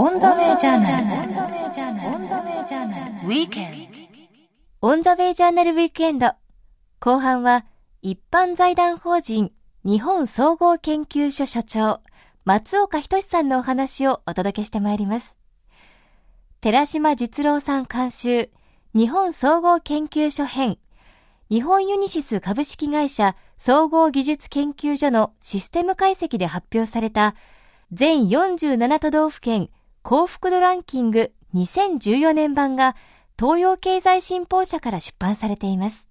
[0.00, 1.06] オンザウェイジャーナル。
[1.06, 2.14] オンザウェイジャーナル。
[2.14, 3.26] オンザウェイジャーナル。
[3.26, 3.88] ウィークエン
[4.80, 4.88] ド。
[4.88, 6.34] オンザウェイジャーナルウィークエンド。
[7.00, 7.66] 後半は、
[8.00, 9.50] 一般財団法人
[9.84, 12.00] 日本総合研究所所長、
[12.44, 15.36] 松岡斉さんのお話をお届けしてまいります。
[16.60, 18.50] 寺島実郎さん監修、
[18.94, 20.78] 日本総合研究所編、
[21.50, 27.34] 日本ユニシス株式会社総合技術研究所のシステム解析で発表された
[27.90, 29.70] 全47都道府県
[30.02, 32.96] 幸福度ランキング2014年版が
[33.38, 36.08] 東洋経済新報社から出版されています。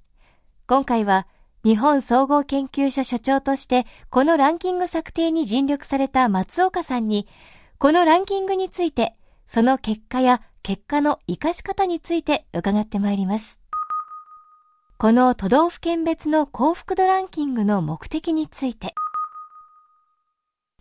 [0.68, 1.28] 今回は
[1.64, 7.28] 日本総合研究所所長としてこのランキング策定に尽力された松岡さんに
[7.78, 13.60] このランキングについてその結果や結果の活かし方について伺ってまいります。
[15.00, 18.96] この都道府県別の幸福度ランキングの目的について。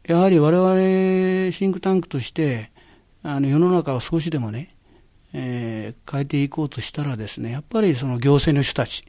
[0.04, 2.72] やはり我々シンクタンクとして、
[3.28, 4.76] あの世の中を少しでもね、
[5.32, 9.04] えー、変えていこうとしたらですね、やっぱりその行政の人たち、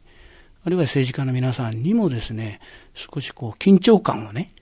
[0.65, 2.59] あるいは政治家の皆さんにもですね、
[2.95, 4.53] 少しこう緊張感をね、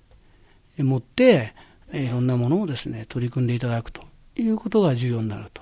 [0.77, 1.53] 持って、
[1.93, 4.01] いろんなものをですね、取り組んでいただくと
[4.35, 5.61] いうことが重要になると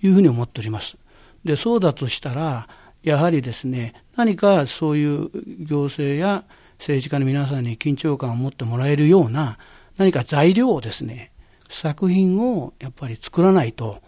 [0.00, 0.96] いうふうに思っております。
[1.44, 2.68] で、そうだとしたら、
[3.02, 6.44] やはりですね、何かそういう行政や
[6.78, 9.58] 政治家の皆さんに緊張感を持ってもらえるような
[9.96, 11.32] 何か材料をですね、
[11.68, 14.02] 作品をやっぱり作らないと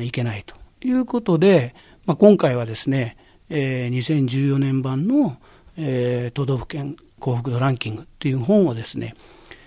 [0.00, 3.16] いけないということで、まあ、今回はですね、
[3.48, 5.36] えー、2014年版の、
[5.76, 9.14] えー、都道府県幸福度ランキングっていう本をですね、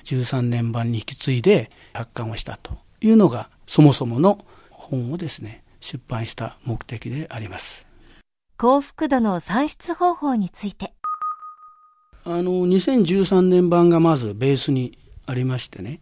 [0.05, 7.87] 13年版に引き継いで発刊をしたというのがそもそもの本をですね、出版した目的であります。
[8.57, 10.93] 幸福度の算出方法について。
[12.25, 16.01] あの、2013年版がまずベースにありましてね、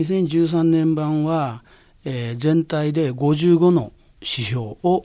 [0.00, 1.62] 2013年版は、
[2.04, 5.04] えー、全体で55の指標を、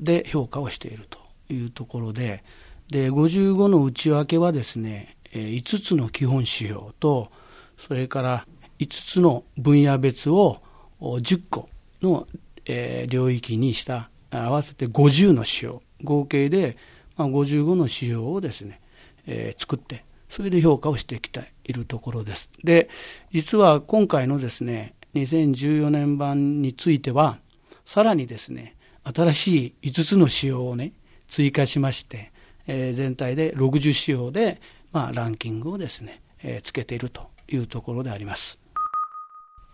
[0.00, 1.18] で評価をしていると
[1.52, 2.42] いうところで、
[2.88, 7.30] で、55の内訳はですね、5つの基本指標と、
[7.78, 8.46] それから
[8.78, 10.60] 5つの分野別を
[11.00, 11.68] 10個
[12.02, 12.26] の、
[12.64, 16.76] えー、領域にした合わせて50の指標、合計で、
[17.16, 18.80] まあ、55の指標をですね、
[19.26, 21.42] えー、作って、それで評価をしていきてい。
[21.70, 22.50] いるところです。
[22.64, 22.90] で、
[23.32, 27.38] 実は今回のですね、2014年版については、
[27.84, 30.92] さらにですね、新しい5つの指標をね、
[31.28, 32.32] 追加しまして、
[32.66, 34.60] えー、全体で60指標で、
[34.92, 38.58] まあ、ランキングをですね、えー、つけているというところであります。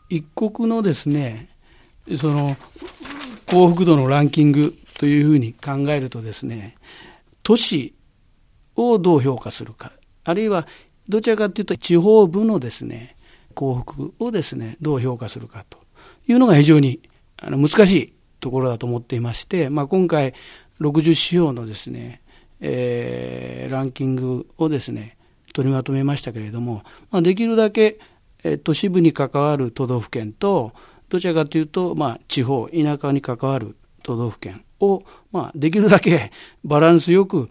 [0.08, 1.48] 一国のですね、
[2.18, 2.56] その
[3.46, 6.76] 幸福度のランキングというふうに考えるとですね、
[7.42, 7.94] 都市
[8.76, 9.92] をどう評価するか、
[10.24, 10.66] あるいは
[11.08, 13.16] どちらかというと地方部のですね、
[13.54, 15.78] 幸福をですね、どう評価するかと
[16.28, 17.00] いうのが非常に
[17.38, 20.34] あの難しいところだと思っていまして、まあ、今回
[20.80, 22.20] 60指標のですね、
[22.60, 25.16] えー、ランキングをですね、
[25.52, 27.98] 取りまとめましたけれども、まあ、できるだけ、
[28.44, 30.72] え、都市部に関わる都道府県と、
[31.08, 35.02] どちらかというと、まあ、地方、田舎に関わる都道府県を、
[35.32, 36.30] まあ、できるだけ
[36.64, 37.48] バランスよく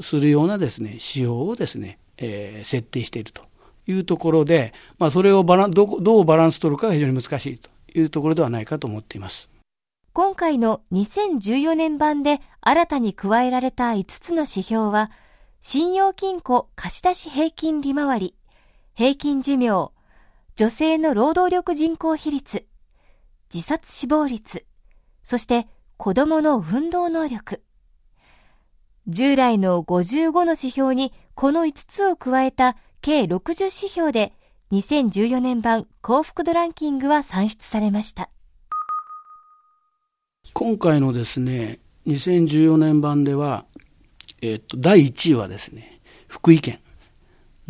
[0.00, 3.42] するようなですね、仕様をですね、えー、設定していると
[3.86, 9.48] いうところで、まあ、それをバランどどうバランス取るかが非常に難しいというところではないかと思っています。
[10.12, 15.10] 今回の2014年版で新たに加えられた5つの指標は、
[15.60, 18.34] 信用金庫貸出平均利回り、
[18.94, 19.92] 平均寿命、
[20.56, 22.66] 女性の労働力人口比率、
[23.52, 24.64] 自殺死亡率、
[25.22, 27.62] そして子供の運動能力。
[29.06, 34.32] 従来の55の指標にこの5つを加えた計60指標で
[34.72, 38.28] 2014年版幸福度ランキングは算出されました。
[40.52, 41.78] 今回のですね、
[42.08, 43.66] 2014年版では、
[44.42, 46.80] えっと、第1位はですね、福井県。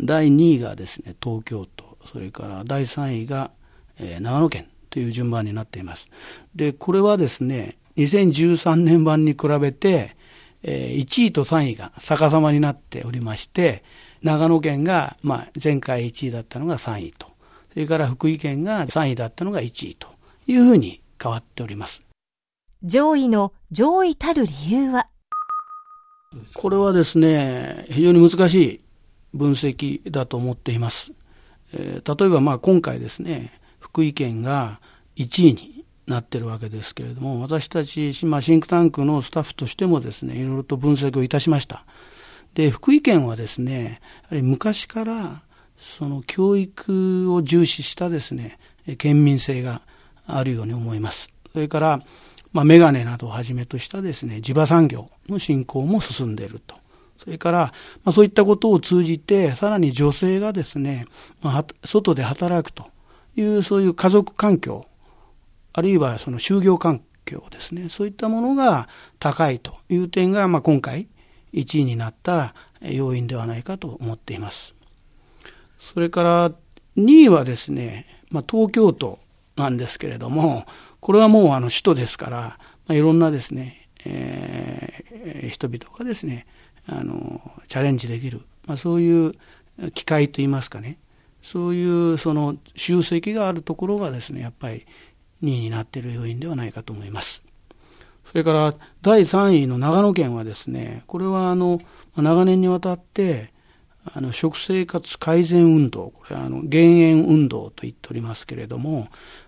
[0.01, 1.99] 第2位がですね、東京都。
[2.11, 3.51] それから第3位が、
[3.99, 6.07] えー、長野県という順番になっています。
[6.55, 10.17] で、これはですね、2013年版に比べて、
[10.63, 13.83] えー、1位と3位が逆さまになっておりまして、
[14.21, 17.27] 長野県が、まあ、前回1位だったのが3位と、
[17.73, 20.07] それから福井県が3位だったのが1位と
[20.47, 22.03] いうふうに変わっております。
[22.83, 25.07] 上位の上位たる理由は？
[26.53, 28.79] これはですね、非常に難しい
[29.33, 31.11] 分析だと思っています。
[31.73, 34.79] えー、例えばまあ今回ですね、福井県が
[35.15, 35.78] 1位に
[36.09, 41.85] なってるわけですけれども、私たち、まあ、シンクタンクのスタッフとしてもですね、いろいろと分析をいたしました。
[42.55, 45.41] で、福井県はですね、やはり昔から
[45.77, 48.59] その教育を重視したですね、
[48.97, 49.81] 県民性が
[50.25, 51.29] あるように思います。
[51.51, 52.01] それから、
[52.51, 56.75] まあ、メガネなどをはじめとしたですね、地場産業の振興も進んでいると。
[57.17, 57.73] それから、
[58.03, 61.05] まあ、そういったことを通じて、さらに女性がですね、
[61.41, 62.87] まあ、外で働くと
[63.35, 64.85] いう、そういう家族環境、
[65.79, 71.07] あるいはその就業環境ですね、そういったものが高いという点が、まあ、今回
[71.53, 74.75] 1位になった要因ではないかと思っています。
[75.79, 76.49] それから
[76.97, 79.19] 2位はですね、まあ、東京都
[79.55, 80.65] なんですけれども、
[80.99, 82.57] これはもうあの首都ですから、ま
[82.89, 86.45] あ、いろんなですね、えー、人々がですね、
[86.87, 89.31] あのチャレンジできる、まあ、そういう
[89.93, 90.97] 機会といいますかね、
[91.41, 94.85] そういうその集積があるところがですね、やっぱり
[95.43, 97.43] 2位になっている要因ではないかと思います。
[98.25, 101.79] それから第3位の長野県はですね、これはあの
[102.15, 103.51] 長年にわたって
[104.05, 109.07] あの食生活改善運動、これはあの減塩運動と言っておりますけれども、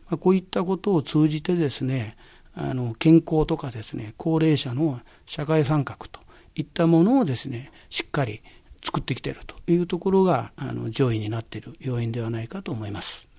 [0.10, 2.18] まあ、こういったことを通じてですね、
[2.54, 6.20] あの健康とかですね、高齢者の社会参画と
[6.56, 8.42] いったものをですね、しっかり
[8.84, 13.31] 作ってきているというところがあの上位になっている要因ではないかと思います。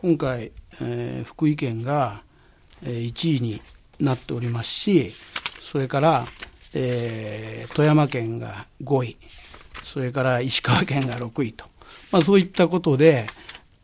[0.00, 2.22] 今回、えー、福井県が、
[2.84, 3.60] えー、1位に
[3.98, 5.12] なっておりますし、
[5.58, 6.24] それから、
[6.72, 9.16] えー、富山県が5位、
[9.82, 11.64] それから石川県が6位と、
[12.12, 13.26] まあ、そういったことで、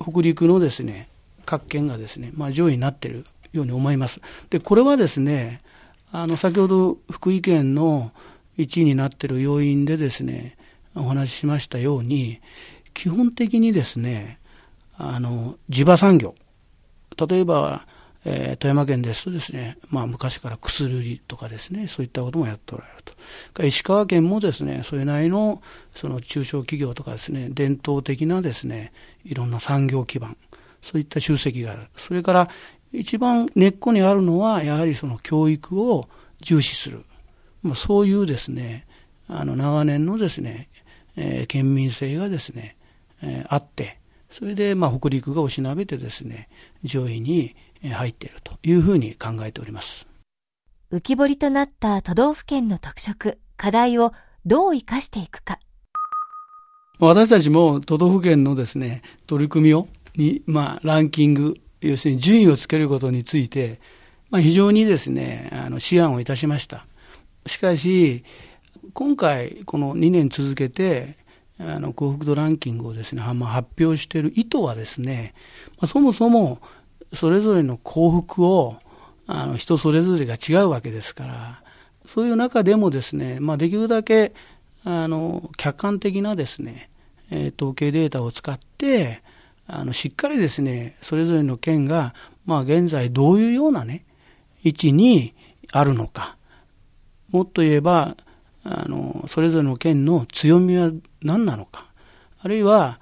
[0.00, 1.08] 北陸のですね、
[1.44, 4.20] 各県がですね、まあ、上位になっているように思います。
[4.50, 5.62] で、これはですね、
[6.12, 8.12] あの、先ほど福井県の
[8.56, 10.56] 1位になっている要因でですね、
[10.94, 12.40] お話ししましたように、
[12.92, 14.38] 基本的にですね、
[14.96, 16.34] あの、地場産業。
[17.28, 17.86] 例えば、
[18.26, 23.02] えー、富山県ですとですね、まあ昔から薬売りとかですね、そういったこともやっておられる
[23.52, 23.62] と。
[23.64, 25.62] 石川県もですね、それなりの
[25.94, 28.92] その中小企業とかですね、伝統的なですね、
[29.24, 30.36] いろんな産業基盤、
[30.80, 31.82] そういった集積がある。
[31.96, 32.48] それから
[32.92, 36.08] 一番根っこにあるのは、やはりその教育を
[36.40, 37.04] 重視する。
[37.62, 38.86] まあ、そういうですね、
[39.28, 40.68] あの長年のですね、
[41.16, 42.76] えー、県民性がですね、
[43.22, 43.98] えー、あって、
[44.36, 46.48] それでまあ北陸がおしなべてですね、
[46.82, 47.54] 上位に
[47.84, 50.08] 入っているというふうに考えております。
[50.90, 54.12] 浮き彫りとなった都道府県の特色、課題を
[54.44, 55.60] どう生かしていくか。
[56.98, 59.86] 私たちも都道府県のですね、取り組みを、
[60.16, 63.78] に、まあ、ランキング、要するに順位をつけることについて、
[64.30, 66.88] まあ、非常にですね、あの、思案をいたしました。
[67.46, 68.24] しかし、
[68.94, 71.22] 今回、この2年続けて、
[71.58, 75.34] あの幸福度ランキングをですね、まあ、発表している意図はですね、
[75.78, 76.60] まあ、そもそも
[77.12, 78.76] それぞれの幸福を
[79.26, 81.62] あの人それぞれが違うわけですから、
[82.04, 84.34] そういう中でもですね、まあ、できるだけ
[84.84, 86.90] あの客観的なですね、
[87.30, 89.22] えー、統計データを使って、
[89.66, 92.14] あのしっかりですね、それぞれの県が、
[92.44, 94.04] まあ、現在どういうようなね、
[94.62, 95.34] 位置に
[95.72, 96.36] あるのか、
[97.30, 98.16] もっと言えば、
[98.64, 100.90] あのそれぞれの県の強みは
[101.22, 101.86] 何なのか、
[102.40, 102.98] あるいは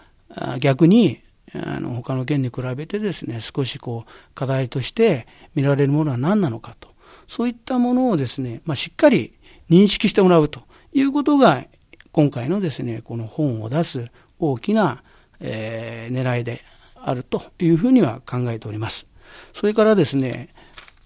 [0.61, 1.23] 逆に
[1.55, 6.89] あの他の県に比べてですね少しこう課題として見られるものは何なのかと
[7.29, 9.35] そういったものをですね、まあ、しっかり
[9.71, 10.63] 認識してもらうと
[10.93, 11.65] いうことが
[12.11, 14.07] 今回のですねこの本を出す
[14.39, 15.03] 大きな、
[15.41, 16.63] えー、狙いで
[16.97, 19.07] あるというふうには考えております。
[19.55, 20.49] それからですね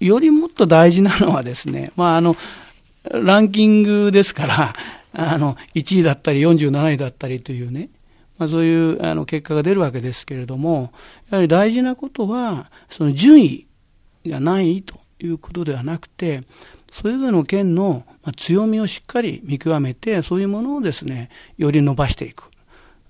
[0.00, 2.36] よりもっと大事なのはですね、まあ、あの
[3.12, 4.74] ランキングですから
[5.12, 7.90] あの1位だったり47位だったりというね
[8.38, 10.92] まあ、そういうあの結果が出るわけですけれども、
[11.30, 13.66] やはり大事なことは、その順位
[14.26, 16.42] がないということではなくて、
[16.90, 18.04] それぞれの県の
[18.36, 22.50] 強みをしっかり見極めて、そういうものをですね、より伸ばしていく。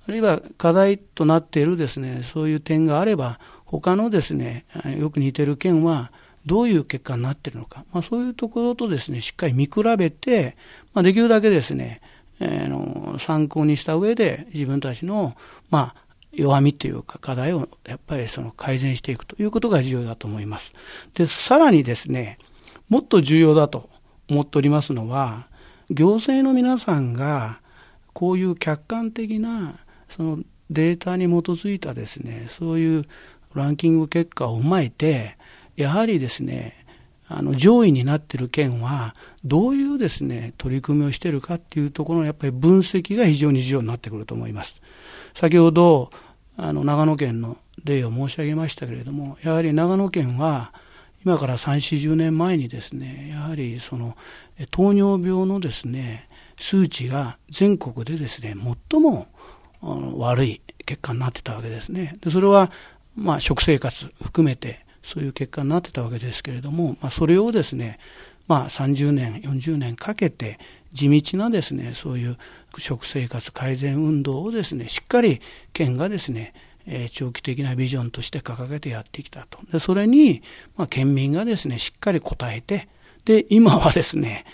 [0.08, 4.64] あるいは課題となっているですね、そういう点があれば、他のですね、
[4.98, 6.12] よく似てる県は
[6.46, 10.56] どういう結果になっているのか、まあ、そういうところとですね、しっかり見比べて、
[10.94, 12.00] まあ、できるだけですね、
[12.40, 15.36] えー、の参考にした上で自分たちの、
[15.70, 20.72] まあ、弱みというか課題をやっぱりその改善していくということが重要だと思います。
[21.14, 22.38] で、さらにですね、
[22.88, 23.88] もっと重要だと
[24.28, 25.48] 思っておりますのは、
[25.90, 27.60] 行政の皆さんが
[28.12, 30.38] こういう客観的なその
[30.70, 33.04] データに基づいたですね、そういう
[33.54, 35.35] ランキング結果を踏まえて、
[35.76, 36.85] やはりですね、
[37.28, 39.14] あの上位になっている県は
[39.45, 44.80] どういうですね取り組みをしているかっていうところのやっぱり分析が非常に重要になってくると思います。
[45.35, 46.11] 先ほど
[46.56, 50.73] あの長野県の例を申し上げましたけれどもやはり長野県は
[51.25, 54.16] 今から3、40年前にですねやはりその
[54.71, 56.28] 糖尿病のですね
[56.59, 58.54] 数値が全国でですね
[58.90, 59.26] 最も
[59.80, 62.16] 悪い結果になってたわけですね。
[62.21, 62.71] でそれは
[63.16, 68.00] まあ、食生活含めて、そういう結果になってたわけですけれども、まあ、それをですね、
[68.48, 70.58] まあ、30年、40年かけて、
[70.92, 72.36] 地道なですね、そういう
[72.78, 75.40] 食生活改善運動をですね、しっかり
[75.72, 76.54] 県がですね、
[76.86, 79.60] え長期的なビジョンとして掲げてやってきたと。
[79.70, 80.42] で、それに、
[80.76, 82.88] まあ、県民がですね、しっかり応えて、
[83.25, 84.44] で、今はですね、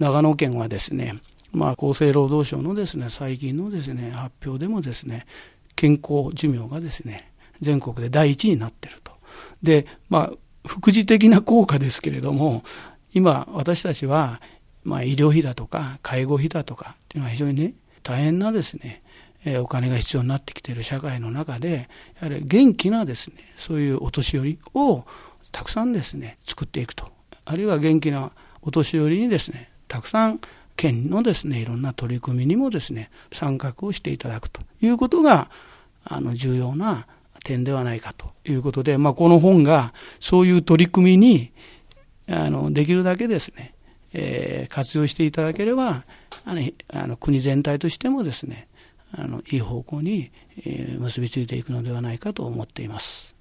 [0.00, 1.16] 長野県はですね、
[1.52, 5.26] まあ、厚生労働省のですね、最近のですね、発表でもですね、
[5.76, 7.30] 健康寿命がですね、
[7.60, 9.12] 全国で第一になっていると。
[9.62, 10.32] で、まあ、
[10.66, 12.64] 副次的な効果ですけれども、
[13.14, 14.40] 今、私たちは、
[14.84, 19.02] まあ、医療費だとか、介護費だとかっていうのは非常にね、大変なですね、
[19.44, 21.88] えお金が必要になってきている社会の中で、
[22.20, 25.04] やはり元気なですね、そういうお年寄りを
[25.50, 27.10] たくさんですね、作っていくと。
[27.44, 28.30] あるいは元気な
[28.62, 30.40] お年寄りにですね、たくさん
[30.76, 35.50] 県のですね、いろんな取り組みにもですね、参画をしていただくということが、
[36.04, 37.06] あの、重要な
[37.42, 41.52] 点ではないかということで、まあ、この本がそういう取り組みに、
[42.28, 43.74] あの、できるだけですね、
[44.12, 46.04] えー、活用していただければ、
[46.44, 48.68] あの、あの国全体としてもですね、
[49.12, 50.30] あの、いい方向に、
[50.64, 53.36] えー、結びついていくのではないかと思っています。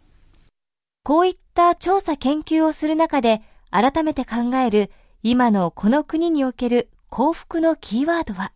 [1.04, 3.42] こういった調査研究をする中で、
[3.72, 4.92] 改めて考える
[5.24, 8.52] 今のこの国における幸福のキーワードは？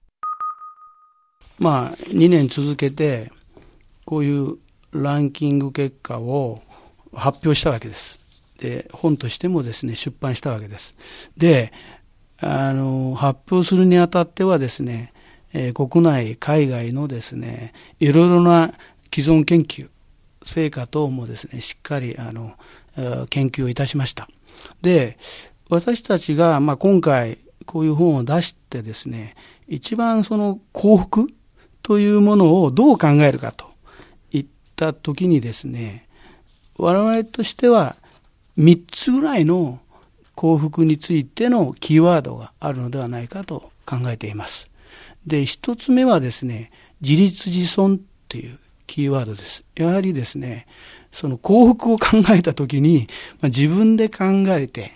[1.57, 3.31] まあ、2年続けて、
[4.05, 4.57] こういう
[5.01, 6.61] ランキング結果を
[7.13, 8.19] 発表したわけです。
[8.57, 10.95] で、本としてもですね、出版したわけです。
[11.37, 11.73] で、
[12.39, 15.13] あの、発表するにあたってはですね、
[15.53, 18.73] えー、国内、海外のですね、いろいろな
[19.13, 19.89] 既存研究、
[20.43, 22.53] 成果等もですね、しっかり、あの、
[23.29, 24.27] 研究をいたしました。
[24.81, 25.17] で、
[25.69, 29.35] 私たちが、まあ、今回、こういう本を出してですね、
[29.67, 31.27] 一番その幸福
[31.81, 33.74] というものをどう考えるかと
[34.75, 36.07] った時にですね、
[36.77, 37.95] 我々としては
[38.57, 39.79] 3つぐらいの
[40.35, 44.69] 幸福についてのキーワードがあるのではないかと考えています。
[45.25, 49.63] で、1つ目はですね、自立自尊っていうキーワードです。
[49.75, 50.67] やはりですね、
[51.11, 53.07] その幸福を考えたときに、
[53.41, 54.91] まあ、自分で考えて、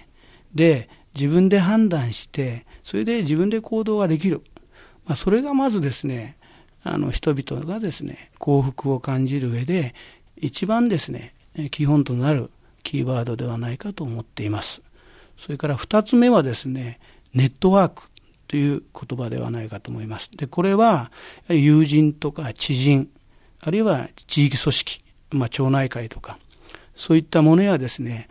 [0.54, 4.42] で、自分で判断して、それで自分で行動ができる。
[5.06, 6.36] まあ、それがまずですね、
[6.84, 9.94] あの人々がですね、幸福を感じる上で、
[10.38, 11.34] 一番ですね、
[11.72, 12.50] 基本となる
[12.84, 14.82] キーワードではないかと思っています。
[15.38, 17.00] それから二つ目はですね、
[17.34, 18.04] ネットワーク
[18.48, 20.30] という言葉ではないかと思います。
[20.36, 21.12] で、これは
[21.48, 23.10] 友人とか知人、
[23.60, 26.40] あるいは地域組織、まあ、町内会とか、
[26.96, 28.28] そういったものやですね、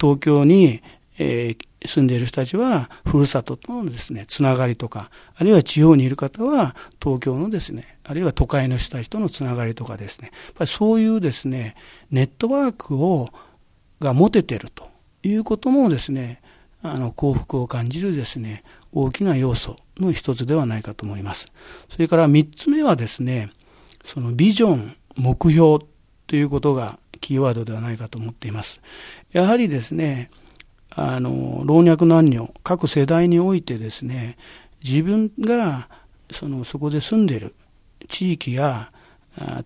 [0.00, 0.82] 東京に、
[1.18, 11.74] えー、住んでいる人たちは、ふるさととのですね、つながりとか、あるいは地方にいる方は、東京のですね、あるいは都会の人たちとのつながりとかですね、やっぱりそういうですね、
[12.10, 13.30] ネットワークを、
[14.00, 14.88] が持ててると
[15.22, 16.42] いうこともですね、
[16.82, 21.46] あの、幸福を感じるですね、大きな要素の一つではないかと思います。
[21.88, 23.50] それから三つ目はですね、
[24.04, 25.84] そのビジョン、目標
[26.26, 28.80] ということがキーワードではないかと思っています。
[29.32, 30.30] やはりですね、
[30.98, 34.38] あの、老若男女、各世代においてですね、
[34.82, 35.88] 自分が
[36.30, 37.54] そのそこで住んでる
[38.08, 38.90] 地域や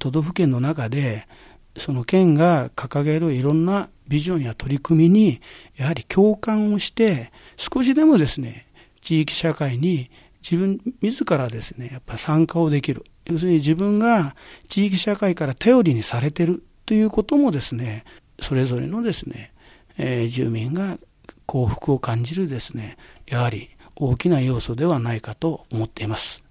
[0.00, 1.28] 都道府県の中で、
[1.76, 5.40] その県が掲げるいろんなビジョンや取り組みに、
[5.76, 8.66] やはり共感をして、少しでもですね、
[9.00, 10.10] 地域社会に
[10.42, 13.04] 自分自らですね、やっぱ参加をできる。
[13.26, 14.34] 要するに自分が
[14.66, 18.04] 地域社会から頼りにされてるということもですね、
[18.40, 19.52] それぞれのですね、
[19.96, 20.98] えー、住民が
[21.50, 26.44] 幸福を感じるですね、やはり大きな要素ではないかと思っています。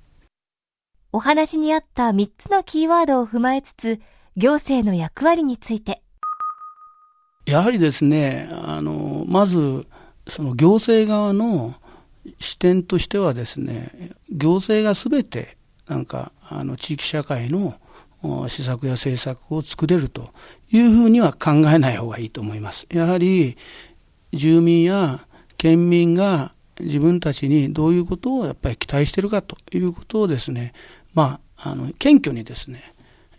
[1.13, 4.01] お話にあった3つのキーワードを踏まえつつ、
[4.35, 6.01] 行政の役割について。
[7.45, 9.87] やはりですね、あの、まず、
[10.27, 11.75] その行政側の
[12.39, 15.55] 視点としてはですね、行政がすべて、
[15.87, 17.75] なんか、あの、地域社会の
[18.49, 20.33] 施策や政策を作れると
[20.69, 22.85] いうふうには考えない方がいいと思います。
[22.91, 23.57] やはり、
[24.33, 25.25] 住民や
[25.57, 30.73] 県民が自分たちにどういうことをやっぱり期待しているかということをですね、
[31.13, 32.93] まあ、あの、謙虚にですね、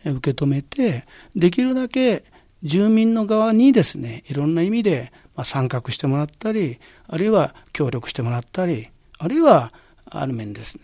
[0.05, 2.25] 受け止めて、できるだけ
[2.63, 5.13] 住民の側にですね、いろんな意味で
[5.45, 6.79] 参画してもらったり、
[7.09, 9.73] あるいは協力してもらったり、あるいは
[10.07, 10.83] ある面ですね、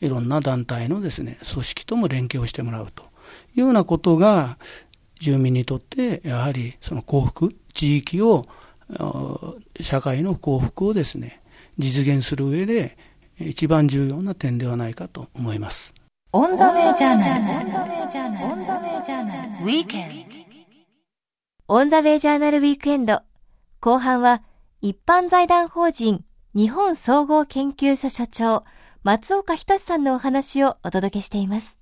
[0.00, 3.02] いろんな団体のですね、組織とも連携をしてもらうと
[3.54, 4.58] いうようなことが、
[5.20, 8.46] 住民にとってやはりその幸福、地域を、
[9.80, 11.42] 社会の幸福をですね、
[11.78, 12.96] 実現する上で
[13.38, 15.94] 一番重要な点ではないかと思います。
[16.32, 17.58] オンザウェイジャーナル。
[17.58, 19.64] オンザウェイジャーナル。
[19.64, 20.38] ウィーケンド。
[21.68, 23.20] オンザウェイジャーナルウィークエンド。
[23.80, 24.42] 後半は
[24.80, 28.64] 一般財団法人日本総合研究所所長
[29.04, 31.78] 松岡斉さんのお話をお届けしています。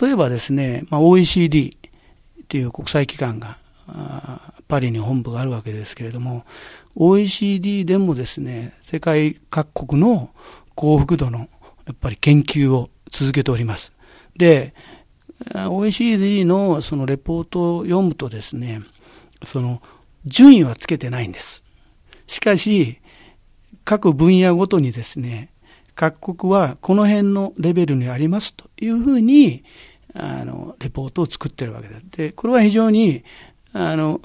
[0.00, 1.76] 例えばですね、まあ、OECD
[2.48, 3.58] という国際機関が
[4.68, 6.44] パリに本部があるわけですけれども、
[6.94, 10.30] OECD でもですね、世界各国の
[10.74, 11.48] 幸福度の
[11.86, 13.92] やっぱり研究を続けております。
[14.36, 14.74] で、
[15.54, 18.82] OECD のそのレポートを読むとですね、
[19.42, 19.82] その
[20.24, 21.62] 順位はつけてないんです。
[22.26, 23.00] しかし、
[23.84, 25.50] 各分野ごとにですね、
[25.94, 29.64] 各国はこの辺のレベルにありますというふうに、
[30.14, 32.04] あの、レポートを作ってるわけです。
[32.10, 33.22] で、これは非常に、
[33.72, 34.20] あの、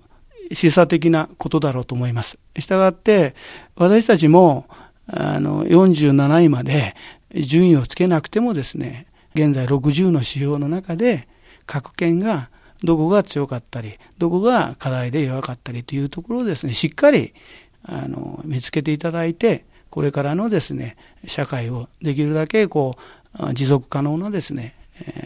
[0.53, 2.37] 示唆的なことだろうと思います。
[2.57, 3.35] したがって、
[3.75, 4.65] 私たちも、
[5.07, 6.95] あの、47位まで
[7.33, 11.27] 順位をつけなくてもですね、現在60の指標の中で、
[11.65, 12.49] 各県が
[12.83, 17.33] どこが強かったり、どこが課題で弱かったりというところをですね、しっかり
[17.83, 22.95] あの見つけていただいて、これからのですね、社会をできるだけこ
[23.39, 24.75] う、持続可能なですね、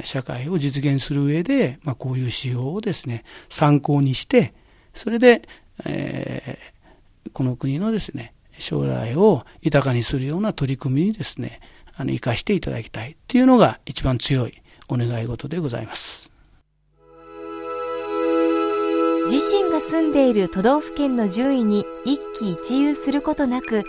[0.04, 4.54] 社会を実現する上で、まあ、こういう指標をですね、参考にして、
[4.96, 5.44] それで、
[5.86, 11.60] えー、この国のですね、将来を豊かにするような取り組みにですね、
[11.96, 16.32] あの、生かしていただきたいっていうのが一番強いお願い事でございます。
[19.30, 23.84] 自身が住んでいる都道府県の順位に一喜一憂することなく、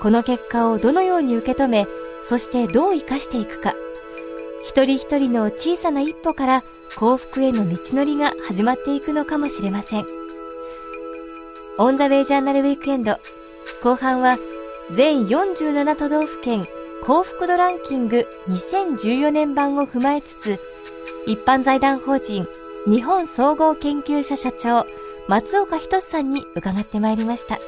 [0.00, 1.86] この結果をどのように受け止め、
[2.22, 3.74] そしてどう生かしていくか。
[4.62, 6.62] 一人一人の小さな一歩から
[6.96, 10.21] 幸福への道のりが始まっていくのかもしれません。
[11.82, 13.18] オンザウェイジャーナルウィークエンド。
[13.82, 14.38] 後半は
[14.92, 16.64] 全47都道府県
[17.02, 20.60] 幸福度ランキング2014年版を踏まえつつ、
[21.26, 22.46] 一般財団法人
[22.86, 24.86] 日本総合研究所社長
[25.26, 27.58] 松岡仁さんに伺ってまいりました。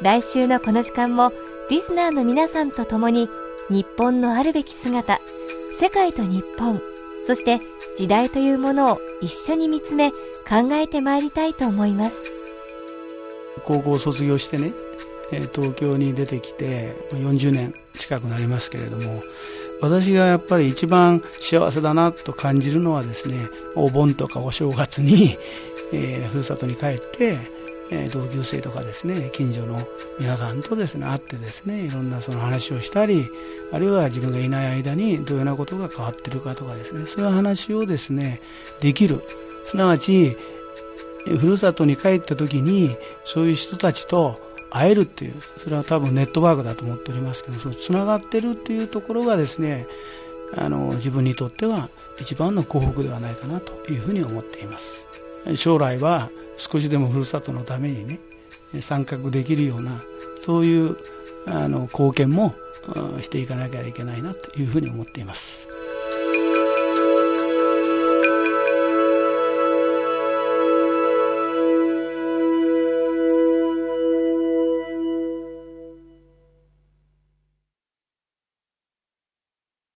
[0.00, 1.30] 来週のこの時間も
[1.68, 3.28] リスナーの皆さんと共に
[3.68, 5.20] 日本のあるべき姿、
[5.78, 6.80] 世界と日本、
[7.26, 7.60] そして
[7.98, 10.10] 時代というものを一緒に見つめ
[10.48, 12.31] 考えてまいりたいと思います。
[13.64, 14.72] 高校を卒業してね、
[15.54, 19.22] 東京に出てきて40年近くなりますけれども
[19.80, 25.38] 私がやっぱり一番幸せだなと感じるのはですねお盆とかお正月に、
[25.92, 27.38] えー、ふるさとに帰って
[27.90, 29.76] え同級生とかですね近所の
[30.18, 33.28] 皆さんとですね会ってですねいろんなその話をしたり
[33.72, 38.40] あるいは自分がいない間にどういうようなことが変わってるかとかですねそういう話をですね
[38.80, 39.22] できる。
[39.64, 40.36] すなわち
[41.24, 44.36] ふるさとに帰った時にそういう人たちと
[44.70, 49.86] 会えるっていうそれは多分ネットワークだと思っておりますけどそのつながってるっていうところがですね
[50.56, 55.06] あの自分にとっては一番の幸福ではないかなというふうに思っています。
[55.56, 58.20] 将来は少しでもふるさとのためにね
[58.80, 60.02] 参画できるような
[60.40, 60.96] そういう
[61.46, 62.54] あの貢献も
[63.20, 65.68] していかなきゃいけないなというふうに思っています。